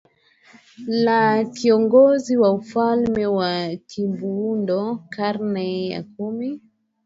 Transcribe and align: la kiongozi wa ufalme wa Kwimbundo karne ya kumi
la 0.93 1.43
kiongozi 1.45 2.37
wa 2.37 2.51
ufalme 2.53 3.25
wa 3.27 3.69
Kwimbundo 3.87 5.03
karne 5.09 5.87
ya 5.87 6.03
kumi 6.03 6.61